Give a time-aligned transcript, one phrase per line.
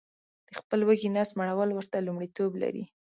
[0.47, 2.83] د خپل وږي نس مړول ورته لمړیتوب لري